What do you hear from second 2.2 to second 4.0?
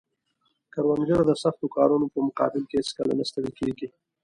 مقابل کې هیڅکله نه ستړی کیږي